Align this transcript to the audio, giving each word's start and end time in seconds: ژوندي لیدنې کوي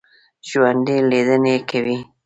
ژوندي 0.49 0.97
لیدنې 1.09 1.55
کوي 1.69 1.97